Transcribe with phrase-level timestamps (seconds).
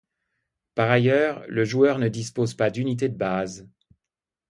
[0.73, 3.69] Par ailleurs, le joueur ne dispose pas d'unités de base.